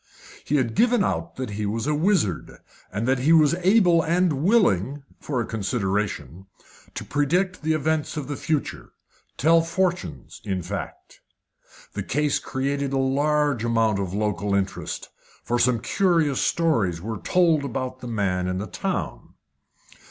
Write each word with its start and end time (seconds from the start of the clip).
He 0.43 0.55
had 0.55 0.73
given 0.73 1.03
out 1.03 1.35
that 1.35 1.51
he 1.51 1.67
was 1.67 1.85
a 1.85 1.93
wizard, 1.93 2.57
and 2.91 3.07
that 3.07 3.19
he 3.19 3.31
was 3.31 3.53
able 3.61 4.01
and 4.01 4.41
willing 4.41 5.03
for 5.19 5.39
a 5.39 5.45
consideration 5.45 6.47
to 6.95 7.05
predict 7.05 7.61
the 7.61 7.73
events 7.73 8.17
of 8.17 8.27
the 8.27 8.35
future 8.35 8.93
tell 9.37 9.61
fortunes, 9.61 10.41
in 10.43 10.63
fact. 10.63 11.21
The 11.93 12.01
case 12.01 12.39
created 12.39 12.93
a 12.93 12.97
large 12.97 13.63
amount 13.63 13.99
of 13.99 14.11
local 14.15 14.55
interest, 14.55 15.09
for 15.43 15.59
some 15.59 15.79
curious 15.79 16.41
stories 16.41 16.99
were 16.99 17.19
told 17.19 17.63
about 17.63 17.99
the 17.99 18.07
man 18.07 18.47
in 18.47 18.57
the 18.57 18.65
town. 18.65 19.35